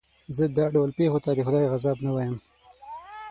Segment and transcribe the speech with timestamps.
[0.35, 2.35] زه دا ډول پېښو ته د خدای عذاب نه وایم.